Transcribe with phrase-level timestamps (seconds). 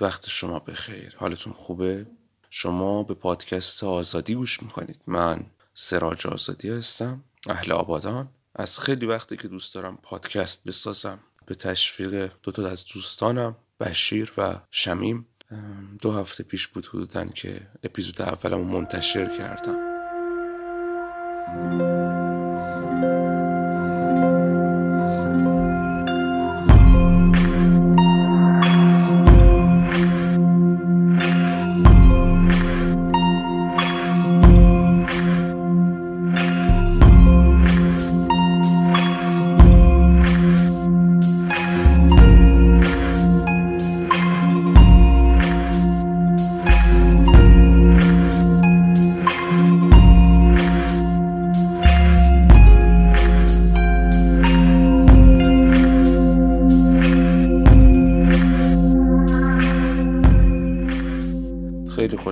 [0.00, 1.14] وقت شما بخیر.
[1.16, 2.06] حالتون خوبه؟
[2.50, 5.02] شما به پادکست آزادی گوش می‌کنید.
[5.06, 8.28] من سراج آزادی هستم اهل آبادان.
[8.54, 14.32] از خیلی وقتی که دوست دارم پادکست بسازم به تشویق دو تا از دوستانم بشیر
[14.38, 15.26] و شمیم.
[16.02, 19.88] دو هفته پیش بود حدودا که اپیزود اولمو منتشر کردم.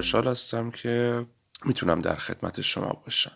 [0.06, 1.27] خوشحال هستم که
[1.64, 3.33] می‌تونم در خدمت شما باشم.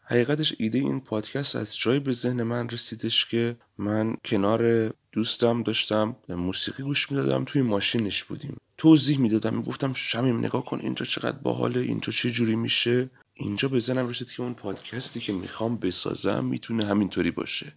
[0.00, 6.16] حقیقتش ایده این پادکست از جایی به ذهن من رسیدش که من کنار دوستم داشتم
[6.28, 8.56] موسیقی گوش می‌دادم توی ماشینش بودیم.
[8.78, 13.10] توضیح می‌دادم می‌گفتم شمیم نگاه کن اینجا چقدر باحاله اینجا چه جوری میشه.
[13.34, 17.72] اینجا به ذهنم رسید که اون پادکستی که می‌خوام بسازم می‌تونه همینطوری باشه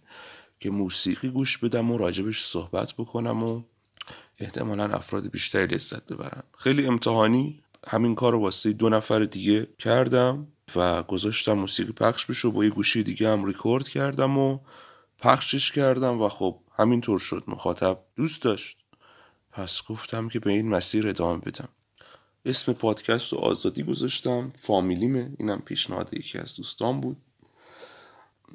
[0.60, 3.62] که موسیقی گوش بدم و راجبش صحبت بکنم و
[4.38, 6.42] احتمالا افراد بیشتری لذت ببرن.
[6.58, 12.48] خیلی امتحانی همین کار رو واسه دو نفر دیگه کردم و گذاشتم موسیقی پخش بشه
[12.48, 14.58] و با یه گوشی دیگه هم ریکورد کردم و
[15.18, 18.78] پخشش کردم و خب همینطور شد مخاطب دوست داشت.
[19.52, 21.68] پس گفتم که به این مسیر ادامه بدم.
[22.44, 27.16] اسم پادکست رو آزادی گذاشتم فامیلیمه اینم پیشنهاد یکی از دوستان بود.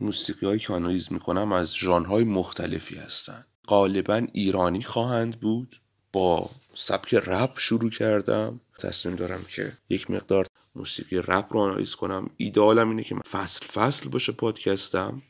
[0.02, 3.46] موسیقی هایی که آنالیز می‌کنم از ژانرهای مختلفی هستن.
[3.68, 5.83] غالبا ایرانی خواهند بود.
[6.14, 8.60] با سبک رپ شروع کردم.
[8.80, 12.30] تصمیم دارم که یک مقدار موسیقی رپ رو آنالیز کنم.
[12.38, 15.22] ایدئالم اینه که فصل فصل باشه پادکستم.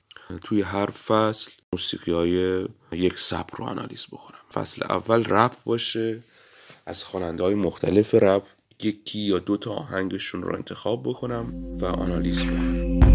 [0.44, 4.40] توی هر فصل موسیقی های یک سبک رو آنالیز بکنم.
[4.54, 6.24] فصل اول رپ باشه
[6.86, 8.44] از خواننده های مختلف رپ
[8.84, 13.13] یکی یا دو تا آهنگشون رو انتخاب بکنم و آنالیز بکنم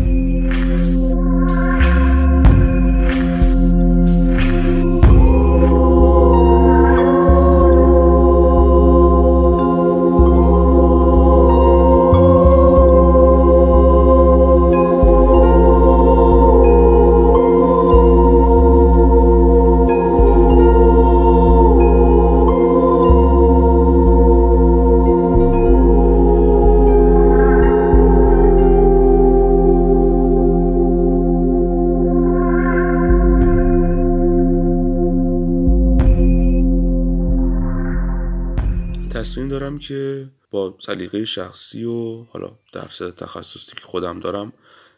[39.19, 44.53] تصمیم دارم که با سلیقه شخصی و حالا درصد تخصصی که خودم دارم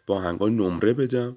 [0.06, 1.36] با آهنگا نمره بدم.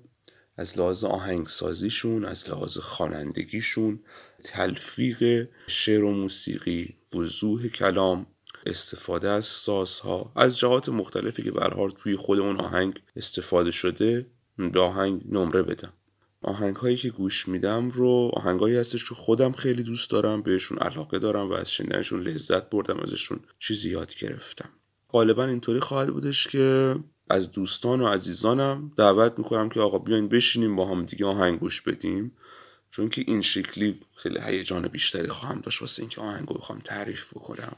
[0.57, 3.99] از لحاظ آهنگسازیشون از لحاظ خوانندگیشون
[4.43, 8.27] تلفیق شعر و موسیقی وضوح کلام
[8.65, 10.31] استفاده از سازها.
[10.35, 14.25] از جهات مختلفی که به توی خود اون آهنگ استفاده شده
[14.57, 15.93] به آهنگ نمره بدم.
[16.43, 21.19] آهنگ هایی که گوش میدم رو آهنگایی هستش که خودم خیلی دوست دارم بهشون علاقه
[21.19, 24.69] دارم و از شنیدنشون لذت بردم ازشون چیزی یاد گرفتم.
[25.09, 26.95] غالبا اینطوری خواهد بودش که
[27.29, 31.81] از دوستان و عزیزانم دعوت می‌کنم که آقا بیاین بشینیم با هم دیگه آهنگ گوش
[31.81, 32.31] بدیم.
[32.89, 37.29] چون که این شکلی خیلی هیجان بیشتری خواهم داشت واسه اینکه آهنگ رو بخوام تعریف
[37.33, 37.75] بکنم.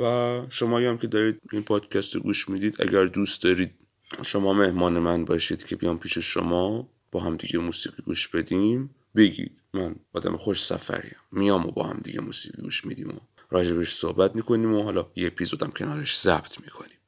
[0.00, 3.74] و شما هم که دارید این پادکست رو گوش می‌دید اگر دوست دارید
[4.22, 6.88] شما مهمان من باشید که بیام پیش شما.
[7.12, 8.90] با هم دیگه موسیقی گوش بدیم.
[9.16, 11.16] بگید من آدم خوش سفریم.
[11.32, 13.18] میام و با هم دیگه موسیقی گوش میدیم و
[13.50, 16.98] راجبش صحبت می‌کنیم و حالا یه اپیزودم کنارش ضبط می‌کنیم.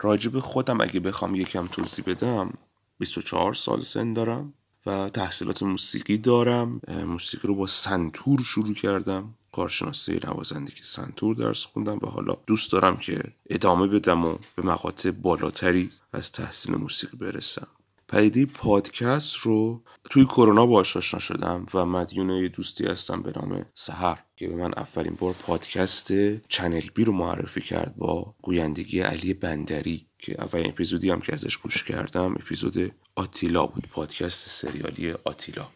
[0.00, 2.52] راجب خودم اگه بخوام یکم توضیح بدم
[2.98, 4.54] 24 سال سن دارم
[4.86, 6.80] و تحصیلات موسیقی دارم.
[7.06, 9.34] موسیقی رو با سنتور شروع کردم.
[9.52, 15.10] کارشناسی نوازندگی سنتور درس خوندم و حالا دوست دارم که ادامه بدم و به مقاطع
[15.10, 17.68] بالاتری از تحصیل موسیقی برسم.
[18.08, 23.66] پدیده پادکست رو توی کرونا باهاش آشنا شدم و مدیون یه دوستی هستم به نام
[23.74, 26.12] سهر که به من اولین بار پادکست
[26.48, 31.56] چنل بی رو معرفی کرد با گویندگی علی بندری که اولین اپیزودی هم که ازش
[31.56, 35.66] گوش کردم اپیزود آتیلا بود پادکست سریالی آتیلا.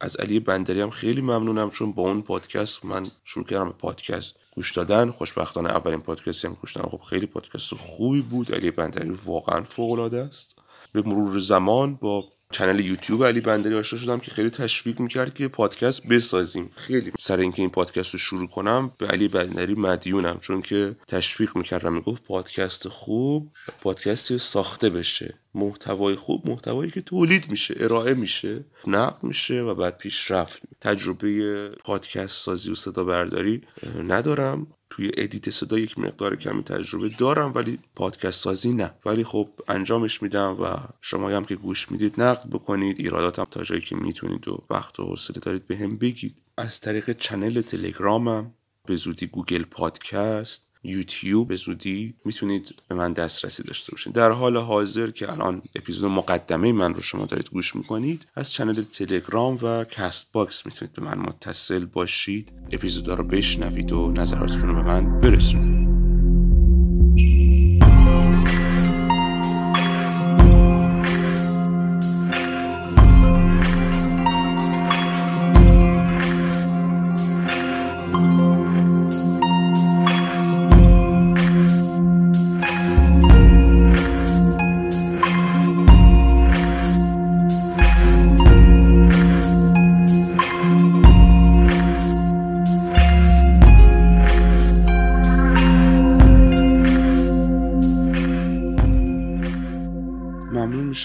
[0.00, 4.34] از علی بندری هم خیلی ممنونم چون با اون پادکست من شروع کردم به پادکست
[4.54, 5.10] گوش دادن.
[5.10, 8.52] خوشبختانه اولین پادکستی هم گوش دادم خب خیلی پادکست خوبی بود.
[8.52, 10.61] علی بندری واقعا فوق العاده است.
[10.92, 15.48] به مرور زمان با channel یوتیوب علی بندری آشنا شدم که خیلی تشویق می‌کرد که
[15.48, 16.70] پادکست بسازیم.
[16.74, 21.56] خیلی سر اینکه این پادکست رو شروع کنم به علی بندری مدیونم چون که تشویق
[21.56, 25.34] می‌کرد و می‌گفت پادکست خوب پادکستی ساخته بشه.
[25.54, 30.62] محتوای خوب محتوایی که تولید میشه ارائه میشه نقد میشه و بعد پیشرفت.
[30.80, 33.60] تجربه پادکست سازی و صدا برداری
[34.08, 34.66] ندارم.
[34.94, 38.94] توی edit صدا یک مقدار کمی تجربه دارم ولی پادکست سازی نه.
[39.06, 43.00] ولی خب انجامش میدم و شما هم که گوش می‌دید نقد بکنید.
[43.00, 46.36] ایراداتم تا جایی که می‌تونید و وقت و حوصله دارید به بگید.
[46.56, 48.54] از طریق channel تلگرامم
[48.86, 54.56] به زودی گوگل پادکست یوتیوب به زودی می‌تونید به من دسترسی داشته باشید در حال
[54.56, 59.84] حاضر که الان اپیزود مقدمه من رو شما دارید گوش می‌کنید از channel تلگرام و
[59.84, 62.52] Castbox می‌تونید به من متصل باشید.
[62.72, 65.71] اپیزودا رو بشنوید و نظراتتون رو به من برسونید.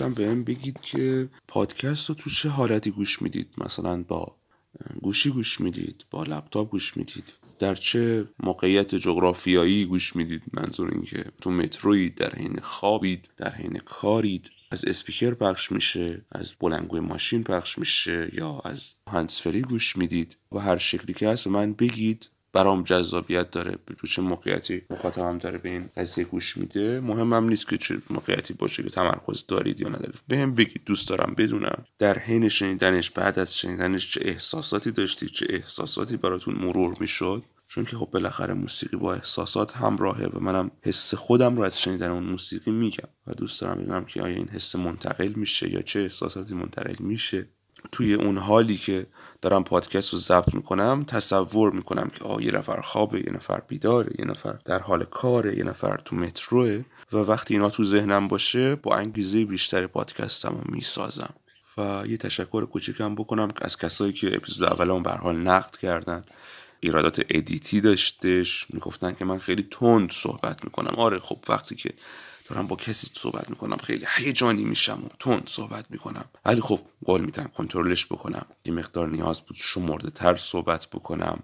[0.01, 4.35] میشم بهم بگید که پادکست رو تو چه حالتی گوش می‌دید؟ مثلا با
[5.01, 11.03] گوشی گوش می‌دید؟ با لپتاپ گوش می‌دید؟ در چه موقعیت جغرافیایی گوش می‌دید؟ منظور این
[11.03, 16.99] که تو متروید در حین خوابید در حین کارید از اسپیکر پخش میشه از بلنگوی
[16.99, 22.29] ماشین پخش میشه یا از هنسفری گوش می‌دید؟ و هر شکلی که هست من بگید.
[22.53, 23.77] برام جذابیت داره.
[23.85, 26.99] به چه موقعیتی مخاطبم داره به این قضیه گوش میده.
[26.99, 30.21] مهمم نیست که چه موقعیتی باشه که تمرکز دارید یا ندارید.
[30.27, 31.85] به هم بگید دوست دارم بدونم.
[31.97, 37.85] در حین شنیدنش بعد از شنیدنش چه احساساتی داشتید چه احساساتی براتون مرور می‌شد؟ چون
[37.85, 42.23] که خب بالاخره موسیقی با احساسات همراهه و منم حس خودم رو از شنیدن اون
[42.23, 43.09] موسیقی میگم.
[43.27, 47.47] و دوست دارم بدونم که آیا این حس منتقل میشه یا چه احساساتی منتقل میشه.
[47.91, 49.07] توی اون حالی که
[49.41, 54.11] دارم پادکست رو ضبط می‌کنم تصور می‌کنم که آه یه نفر خوابه یه نفر بیداره
[54.19, 58.75] یه نفر در حال کاره یه نفر تو متروه و وقتی اینا تو ذهنم باشه
[58.75, 61.33] با انگیزه بیشتر پادکستم رو می‌سازم.
[61.77, 66.23] و یه تشکر کوچیکم بکنم از کسایی که اپیزود اولمون به حال نقد کردن.
[66.79, 68.67] ایرادات ادیتی داشتش.
[68.73, 70.93] می‌گفتن که من خیلی تند صحبت می‌کنم.
[70.97, 71.93] آره خب وقتی که
[72.49, 76.25] دارم با کسی صحبت می‌کنم خیلی هیجانی میشم و تند صحبت می‌کنم.
[76.45, 78.45] ولی خب قول میدم کنترلش بکنم.
[78.65, 81.43] یه مقدار نیاز بود شمرده تر صحبت بکنم.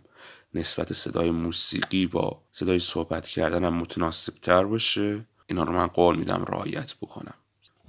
[0.53, 5.25] نسبت صدای موسیقی با صدای صحبت کردنم متناسب تر باشه.
[5.47, 7.33] اینا رو من قول میدم رعایت بکنم.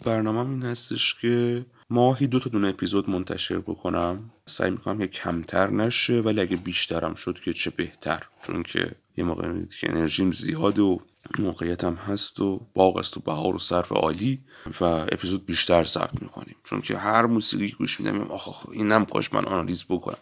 [0.05, 4.31] برنامه این هستش که ماهی دو تا دونه اپیزود منتشر بکنم.
[4.47, 8.23] سعی می‌کنم که کمتر نشه ولی اگه بیشترم شد که چه بهتر.
[8.43, 11.01] چون که یه موقع می‌دید که انرژیم زیاد و
[11.39, 14.41] موقعیتم هست و باغ است و بهار و صرف عالی
[14.81, 16.57] و اپیزود بیشتر ضبط می‌کنیم.
[16.65, 20.19] چون که هر موسیقی گوش میدم آخ اینم کاش من آنالیز بکنم.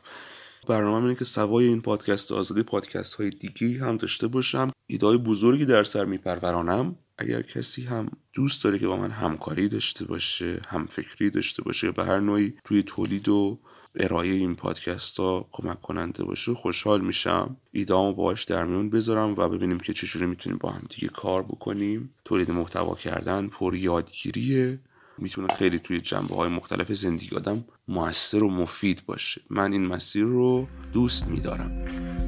[0.69, 4.71] برنامه اینه که سوای این پادکست آزادی پادکست های دیگی هم داشته باشم.
[4.87, 6.97] ایده بزرگی در سر میپرورانم.
[7.23, 11.91] اگر کسی هم دوست داره که با من همکاری داشته باشه هم فکری داشته باشه
[11.91, 13.59] به هر نوعی توی تولید و
[13.95, 17.57] ارائه این پادکست ها کمک کننده باشه خوشحال میشم.
[17.73, 22.15] ایدامو باهاش در میون بذارم و ببینیم که چجوری می‌تونیم با هم دیگه کار بکنیم.
[22.25, 24.81] تولید محتوا کردن پر یادگیریه.
[25.19, 29.41] می‌تونه خیلی توی جنبه های مختلف زندگی آدم موثر و مفید باشه.
[29.51, 32.22] من این مسیر رو دوست میدارم.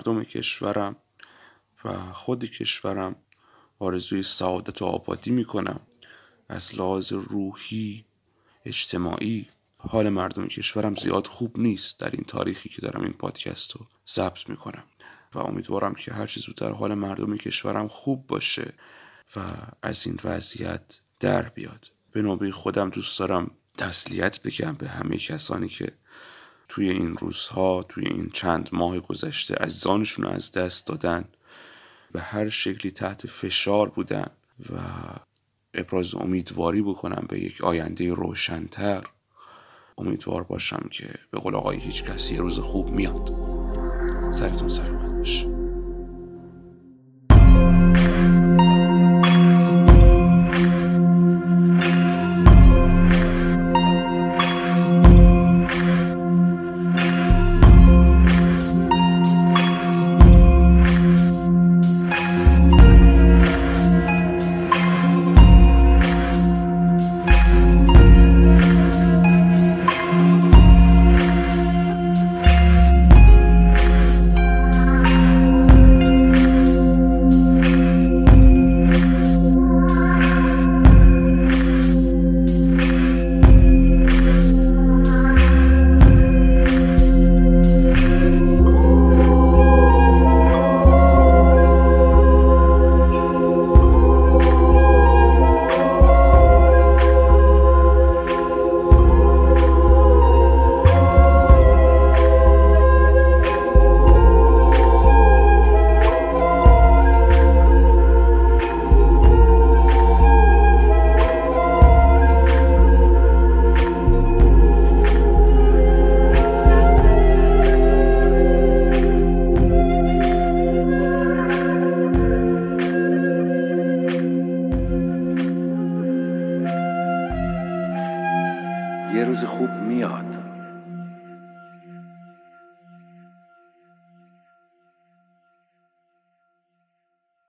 [0.00, 0.96] مردم کشورم
[1.84, 3.16] و خود کشورم
[3.78, 5.80] آرزوی سعادت و آبادی می‌کنم.
[6.48, 8.04] از لحاظ روحی
[8.64, 13.86] اجتماعی حال مردم کشورم زیاد خوب نیست در این تاریخی که دارم این پادکست رو
[14.08, 14.84] ضبط می‌کنم.
[15.34, 18.72] و امیدوارم که هر چیز زودتر حال مردم کشورم خوب باشه
[19.36, 19.40] و
[19.82, 21.90] از این وضعیت در بیاد.
[22.12, 25.92] به نوبه خودم دوست دارم تسلیت بگم به همه کسانی که
[26.70, 31.24] توی این روزها توی این چند ماه گذشته عزیزانشون رو از دست دادن
[32.12, 34.26] به هر شکلی تحت فشار بودن
[34.70, 34.76] و
[35.74, 39.02] ابراز امیدواری بکنم به یک آینده روشنتر
[39.98, 43.34] امیدوار باشم که به قول آقای هیچ کسی یه روز خوب میاد.
[44.32, 45.49] سرتون سلامت باشه.